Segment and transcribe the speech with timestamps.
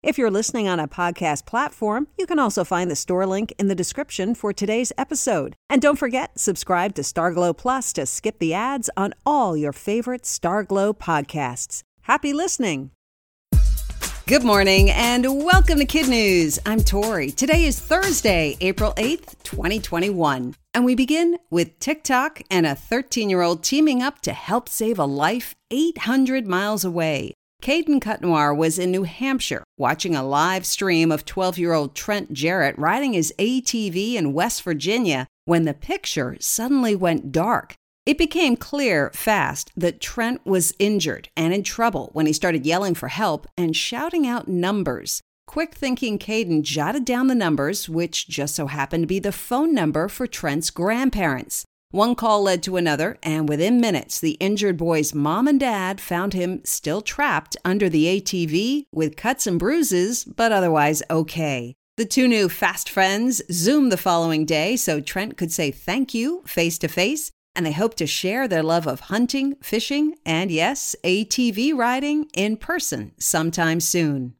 [0.00, 3.66] If you're listening on a podcast platform, you can also find the store link in
[3.66, 5.56] the description for today's episode.
[5.68, 10.22] And don't forget, subscribe to Starglow Plus to skip the ads on all your favorite
[10.22, 11.82] Starglow podcasts.
[12.02, 12.92] Happy listening!
[14.28, 16.60] Good morning and welcome to Kid News.
[16.64, 17.32] I'm Tori.
[17.32, 20.54] Today is Thursday, April 8th, 2021.
[20.74, 25.00] And we begin with TikTok and a 13 year old teaming up to help save
[25.00, 27.34] a life 800 miles away.
[27.62, 32.32] Caden Cutnoir was in New Hampshire watching a live stream of 12 year old Trent
[32.32, 37.74] Jarrett riding his ATV in West Virginia when the picture suddenly went dark.
[38.06, 42.94] It became clear fast that Trent was injured and in trouble when he started yelling
[42.94, 45.20] for help and shouting out numbers.
[45.46, 49.74] Quick thinking Caden jotted down the numbers, which just so happened to be the phone
[49.74, 51.64] number for Trent's grandparents.
[51.90, 56.34] One call led to another, and within minutes, the injured boy's mom and dad found
[56.34, 61.74] him still trapped under the ATV with cuts and bruises, but otherwise okay.
[61.96, 66.42] The two new fast friends Zoomed the following day so Trent could say thank you
[66.46, 70.94] face to face, and they hope to share their love of hunting, fishing, and yes,
[71.02, 74.34] ATV riding in person sometime soon.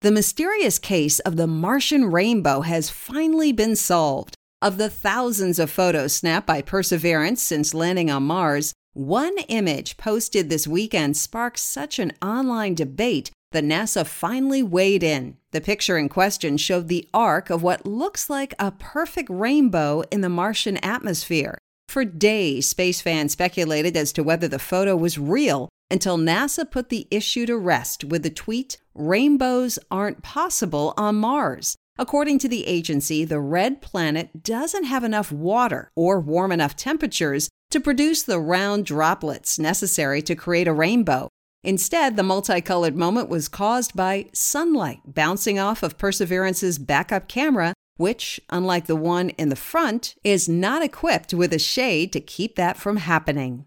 [0.00, 4.37] The mysterious case of the Martian rainbow has finally been solved.
[4.60, 10.50] Of the thousands of photos snapped by Perseverance since landing on Mars, one image posted
[10.50, 15.36] this weekend sparked such an online debate that NASA finally weighed in.
[15.52, 20.22] The picture in question showed the arc of what looks like a perfect rainbow in
[20.22, 21.56] the Martian atmosphere.
[21.88, 26.88] For days, space fans speculated as to whether the photo was real until NASA put
[26.88, 31.76] the issue to rest with the tweet Rainbows aren't possible on Mars.
[32.00, 37.48] According to the agency, the red planet doesn't have enough water or warm enough temperatures
[37.70, 41.28] to produce the round droplets necessary to create a rainbow.
[41.64, 48.40] Instead, the multicolored moment was caused by sunlight bouncing off of Perseverance's backup camera, which,
[48.48, 52.76] unlike the one in the front, is not equipped with a shade to keep that
[52.76, 53.64] from happening.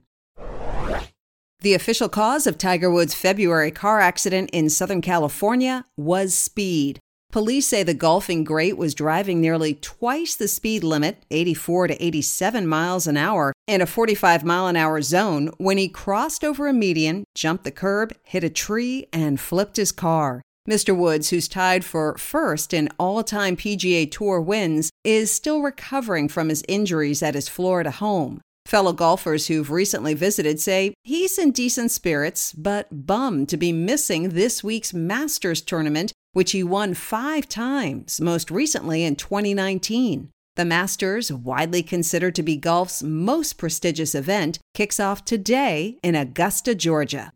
[1.60, 7.00] The official cause of Tiger Woods' February car accident in Southern California was speed.
[7.32, 12.68] Police say the golfing great was driving nearly twice the speed limit, 84 to 87
[12.68, 16.74] miles an hour, in a 45 mile an hour zone when he crossed over a
[16.74, 20.42] median, jumped the curb, hit a tree, and flipped his car.
[20.70, 20.96] Mr.
[20.96, 26.50] Woods, who's tied for first in all time PGA Tour wins, is still recovering from
[26.50, 28.42] his injuries at his Florida home.
[28.66, 34.30] Fellow golfers who've recently visited say he's in decent spirits, but bummed to be missing
[34.30, 40.30] this week's Masters tournament which he won five times, most recently in 2019.
[40.56, 46.76] The Masters, widely considered to be golf's most prestigious event, kicks off today in Augusta,
[46.76, 47.32] Georgia.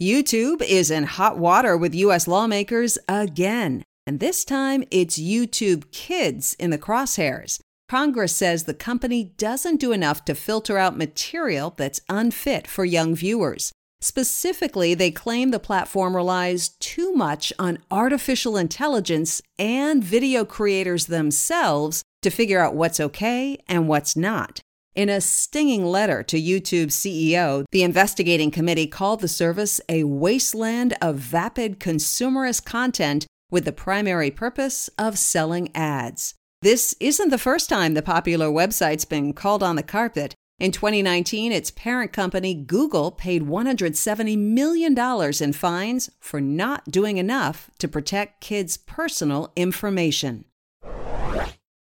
[0.00, 2.28] YouTube is in hot water with U.S.
[2.28, 7.58] lawmakers again, and this time it's YouTube Kids in the crosshairs.
[7.88, 13.14] Congress says the company doesn't do enough to filter out material that's unfit for young
[13.14, 13.72] viewers.
[14.00, 22.02] Specifically, they claim the platform relies too much on artificial intelligence and video creators themselves
[22.22, 24.60] to figure out what's okay and what's not.
[24.94, 30.94] In a stinging letter to YouTube's CEO, the investigating committee called the service a wasteland
[31.00, 36.34] of vapid consumerist content with the primary purpose of selling ads.
[36.60, 40.34] This isn't the first time the popular website's been called on the carpet.
[40.58, 44.98] In 2019, its parent company, Google, paid $170 million
[45.40, 50.46] in fines for not doing enough to protect kids' personal information.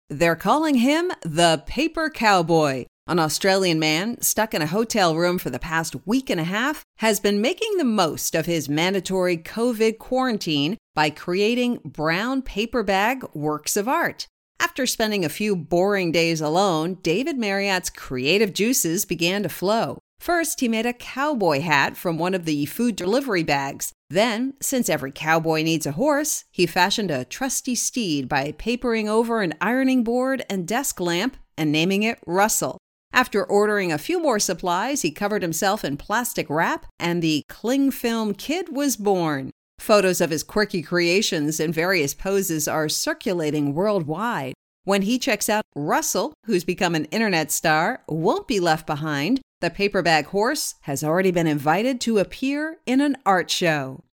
[0.10, 2.86] They're calling him the Paper Cowboy.
[3.06, 6.86] An Australian man stuck in a hotel room for the past week and a half
[7.00, 13.26] has been making the most of his mandatory COVID quarantine by creating brown paper bag
[13.34, 14.28] works of art.
[14.64, 20.00] After spending a few boring days alone, David Marriott's creative juices began to flow.
[20.22, 23.92] First, he made a cowboy hat from one of the food delivery bags.
[24.10, 29.42] Then, since every cowboy needs a horse, he fashioned a trusty steed by papering over
[29.42, 32.78] an ironing board and desk lamp and naming it Russell.
[33.12, 37.92] After ordering a few more supplies, he covered himself in plastic wrap, and the cling
[37.92, 39.52] film kid was born.
[39.84, 44.54] Photos of his quirky creations in various poses are circulating worldwide.
[44.86, 49.42] When he checks out Russell, who's become an internet star, won't be left behind.
[49.60, 54.06] The paperbag horse has already been invited to appear in an art show.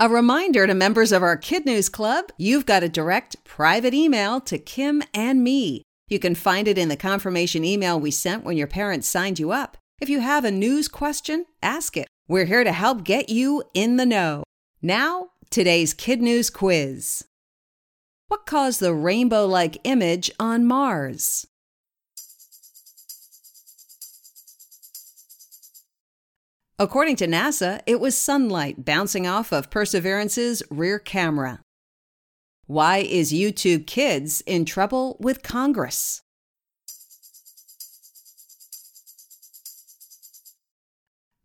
[0.00, 4.40] A reminder to members of our Kid News Club you've got a direct private email
[4.40, 5.84] to Kim and me.
[6.08, 9.52] You can find it in the confirmation email we sent when your parents signed you
[9.52, 9.76] up.
[10.00, 12.08] If you have a news question, ask it.
[12.30, 14.44] We're here to help get you in the know.
[14.82, 17.24] Now, today's Kid News quiz.
[18.26, 21.46] What caused the rainbow like image on Mars?
[26.78, 31.60] According to NASA, it was sunlight bouncing off of Perseverance's rear camera.
[32.66, 36.20] Why is YouTube Kids in trouble with Congress?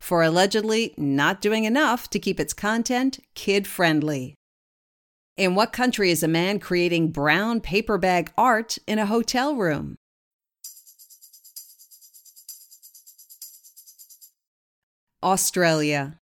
[0.03, 4.35] For allegedly not doing enough to keep its content kid friendly.
[5.37, 9.95] In what country is a man creating brown paper bag art in a hotel room?
[15.23, 16.17] Australia.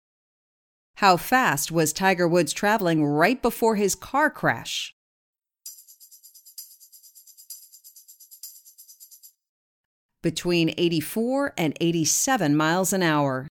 [0.97, 4.93] How fast was Tiger Woods traveling right before his car crash?
[10.21, 13.47] Between 84 and 87 miles an hour.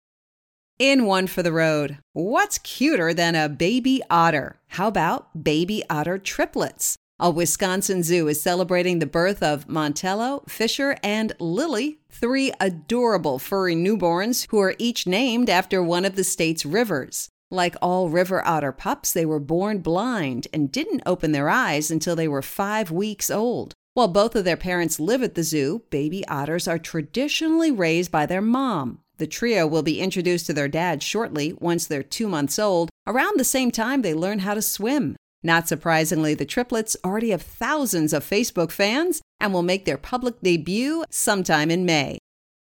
[0.78, 1.96] In one for the road.
[2.12, 4.60] What's cuter than a baby otter?
[4.68, 6.98] How about baby otter triplets?
[7.18, 13.74] A Wisconsin zoo is celebrating the birth of Montello, Fisher, and Lily, three adorable furry
[13.74, 17.30] newborns who are each named after one of the state's rivers.
[17.50, 22.14] Like all river otter pups, they were born blind and didn't open their eyes until
[22.16, 23.72] they were five weeks old.
[23.94, 28.26] While both of their parents live at the zoo, baby otters are traditionally raised by
[28.26, 28.98] their mom.
[29.18, 33.38] The trio will be introduced to their dad shortly once they're two months old, around
[33.38, 35.16] the same time they learn how to swim.
[35.42, 40.40] Not surprisingly, the triplets already have thousands of Facebook fans and will make their public
[40.42, 42.18] debut sometime in May.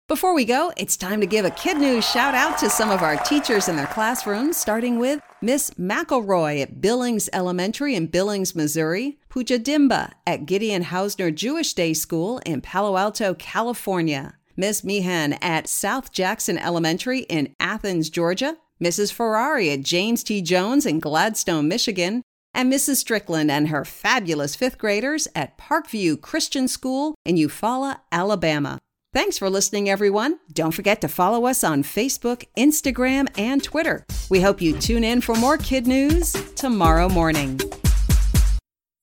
[0.10, 3.02] Before we go, it's time to give a Kid News shout out to some of
[3.02, 9.18] our teachers in their classrooms, starting with Miss McElroy at Billings Elementary in Billings, Missouri,
[9.30, 15.68] Pooja Dimba at Gideon Hausner Jewish Day School in Palo Alto, California, Miss Meehan at
[15.68, 19.12] South Jackson Elementary in Athens, Georgia, Mrs.
[19.12, 20.42] Ferrari at James T.
[20.42, 22.22] Jones in Gladstone, Michigan,
[22.54, 22.98] and Mrs.
[22.98, 28.80] Strickland and her fabulous fifth graders at Parkview Christian School in Eufaula, Alabama.
[29.14, 30.40] Thanks for listening, everyone.
[30.52, 34.06] Don't forget to follow us on Facebook, Instagram, and Twitter.
[34.30, 37.60] We hope you tune in for more kid news tomorrow morning.